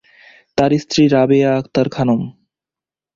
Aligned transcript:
তার 0.57 0.71
স্ত্রী 0.79 1.03
রাবেয়া 1.07 1.49
আক্তার 1.57 1.87
খানম। 1.89 2.21